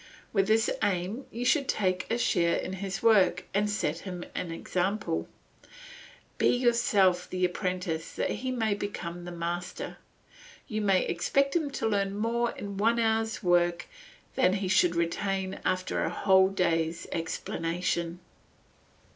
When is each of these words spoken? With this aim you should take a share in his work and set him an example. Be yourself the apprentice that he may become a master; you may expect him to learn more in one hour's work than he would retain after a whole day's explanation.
With 0.33 0.47
this 0.47 0.67
aim 0.81 1.25
you 1.29 1.45
should 1.45 1.67
take 1.69 2.09
a 2.09 2.17
share 2.17 2.55
in 2.57 2.73
his 2.73 3.03
work 3.03 3.45
and 3.53 3.69
set 3.69 3.99
him 3.99 4.23
an 4.33 4.49
example. 4.49 5.27
Be 6.39 6.47
yourself 6.55 7.29
the 7.29 7.45
apprentice 7.45 8.11
that 8.13 8.31
he 8.31 8.49
may 8.49 8.73
become 8.73 9.27
a 9.27 9.31
master; 9.31 9.97
you 10.67 10.81
may 10.81 11.05
expect 11.05 11.55
him 11.55 11.69
to 11.69 11.87
learn 11.87 12.17
more 12.17 12.49
in 12.53 12.77
one 12.77 12.97
hour's 12.97 13.43
work 13.43 13.85
than 14.33 14.53
he 14.53 14.71
would 14.81 14.95
retain 14.95 15.59
after 15.63 16.03
a 16.03 16.09
whole 16.09 16.49
day's 16.49 17.05
explanation. 17.11 18.21